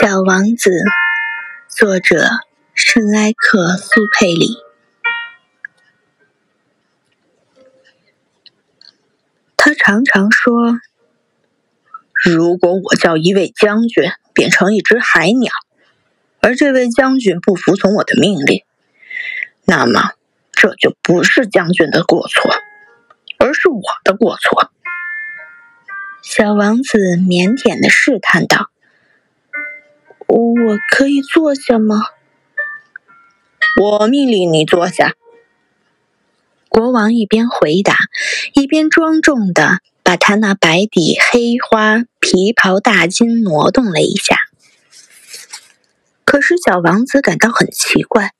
[0.00, 0.70] 小王子，
[1.68, 2.26] 作者
[2.72, 4.56] 圣埃克苏佩里。
[9.58, 10.80] 他常常说
[12.24, 15.52] ：“如果我叫一位将军变成一只海鸟，
[16.40, 18.64] 而这位将军不服从我的命令，
[19.66, 20.12] 那么
[20.52, 22.50] 这就不是将军的过错，
[23.38, 24.72] 而是我的过错。”
[26.24, 28.70] 小王子腼腆的试探道。
[30.30, 32.02] 我可以坐下吗？
[33.80, 35.14] 我命令你坐下。
[36.68, 37.96] 国王一边回答，
[38.54, 44.36] 一边庄重的把他那白底黑花皮袍大襟挪动了一下。
[46.24, 48.32] 可是小王子感到很奇怪：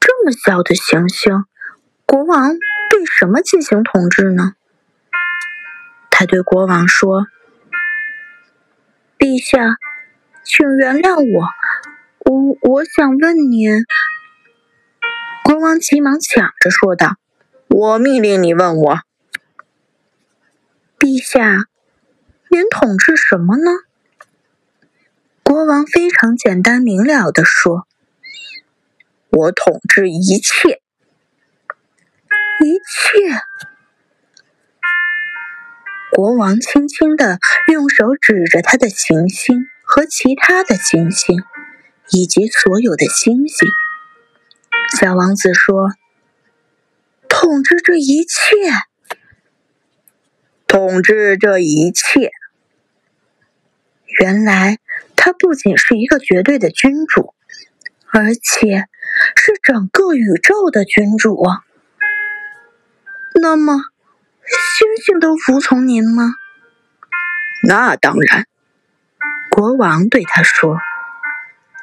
[0.00, 1.44] 这么小的行星，
[2.06, 2.54] 国王
[2.88, 4.54] 对什么进行统治呢？
[6.10, 7.26] 他对国王说
[9.20, 9.76] ：“陛下。”
[10.50, 11.44] 请原谅我，
[12.24, 13.84] 我我想问您。
[15.44, 17.16] 国王急忙抢着说道
[17.68, 19.00] ：“我命令你问我，
[20.98, 21.66] 陛下，
[22.48, 23.70] 您统治什么呢？”
[25.44, 27.86] 国王非常简单明了的说
[29.28, 30.80] ：“我统治一切，
[32.64, 33.42] 一切。”
[36.16, 37.38] 国王轻轻的
[37.70, 39.66] 用手指着他的行星。
[39.90, 41.42] 和其他的星星，
[42.10, 43.70] 以及所有的星星，
[45.00, 45.92] 小王子说
[47.26, 48.54] ：“统治这一切，
[50.66, 52.30] 统治这一切。
[54.20, 54.76] 原来
[55.16, 57.32] 他不仅是一个绝对的君主，
[58.12, 58.88] 而且
[59.36, 61.42] 是整个宇宙的君主。
[63.40, 63.78] 那么，
[64.44, 66.34] 星星都服从您吗？
[67.66, 68.46] 那当然。”
[69.58, 70.78] 国王对他说：“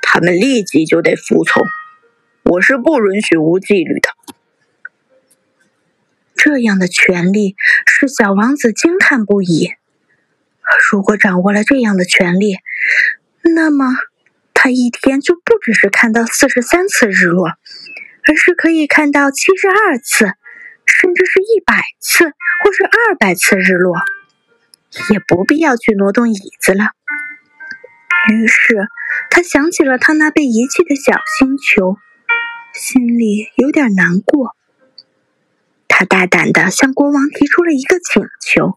[0.01, 1.61] 他们立即就得服从，
[2.43, 4.11] 我是不允许无纪律的。”
[6.33, 9.73] 这样的权利使小王子惊叹不已。
[10.89, 12.55] 如果掌握了这样的权利，
[13.41, 13.93] 那么
[14.53, 20.27] 他一天就不只是看到四十三次日落，而是可以看到七十二次，
[20.85, 23.97] 甚至是一百次或是二百次日落，
[25.11, 26.91] 也不必要去挪动椅子了。
[28.33, 28.87] 于是，
[29.29, 31.97] 他想起了他那被遗弃的小星球，
[32.73, 34.55] 心里有点难过。
[35.87, 38.75] 他大胆的向国王提出了一个请求：“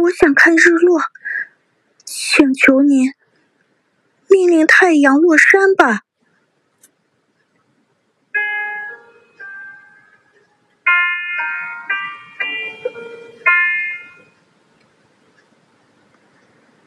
[0.00, 1.02] 我想看日落，
[2.04, 3.12] 请求您
[4.28, 6.02] 命令太阳落山吧。”